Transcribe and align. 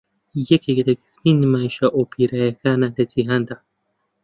یەکێک 0.51 0.77
لە 0.87 0.93
گرنگترین 0.97 1.35
نمایشە 1.43 1.87
ئۆپێراییەکان 1.97 2.79
لە 2.97 3.03
جیهاندا 3.11 3.57